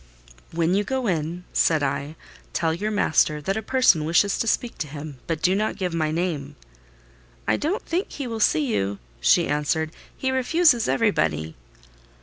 "When 0.51 0.73
you 0.73 0.83
go 0.83 1.05
in," 1.05 1.43
said 1.53 1.83
I, 1.83 2.15
"tell 2.53 2.73
your 2.73 2.89
master 2.89 3.39
that 3.39 3.55
a 3.55 3.61
person 3.61 4.03
wishes 4.03 4.39
to 4.39 4.47
speak 4.47 4.79
to 4.79 4.87
him, 4.87 5.19
but 5.27 5.43
do 5.43 5.53
not 5.53 5.75
give 5.77 5.93
my 5.93 6.09
name." 6.09 6.55
"I 7.47 7.55
don't 7.55 7.83
think 7.85 8.09
he 8.13 8.25
will 8.25 8.39
see 8.39 8.65
you," 8.65 8.97
she 9.19 9.45
answered; 9.47 9.91
"he 10.17 10.31
refuses 10.31 10.89
everybody." 10.89 11.55